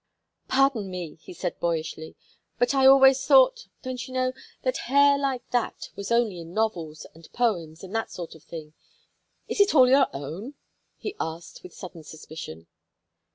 "Pardon 0.47 0.89
me!" 0.89 1.19
he 1.21 1.31
said, 1.31 1.59
boyishly. 1.59 2.15
"But 2.57 2.73
I 2.73 2.87
always 2.87 3.23
thought 3.23 3.67
don't 3.83 4.07
you 4.07 4.15
know? 4.15 4.33
that 4.63 4.77
hair 4.89 5.15
like 5.15 5.47
that 5.51 5.91
was 5.95 6.11
only 6.11 6.39
in 6.39 6.55
novels 6.55 7.05
and 7.13 7.31
poems 7.33 7.83
and 7.83 7.93
that 7.95 8.09
sort 8.09 8.33
of 8.33 8.41
thing. 8.43 8.73
Is 9.47 9.59
it 9.61 9.75
all 9.75 9.87
your 9.87 10.07
own?" 10.11 10.55
he 10.97 11.15
asked, 11.19 11.61
with 11.61 11.75
sudden 11.75 12.03
suspicion. 12.03 12.65